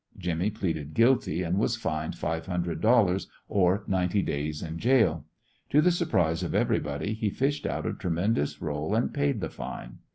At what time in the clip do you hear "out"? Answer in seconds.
7.67-7.85